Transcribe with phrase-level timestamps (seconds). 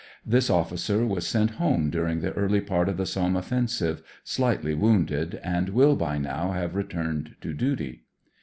[0.25, 5.39] This officer was sent home during the early part of the Somme offensive, sUghtly wounded,
[5.43, 8.05] and will by now have returned to duty.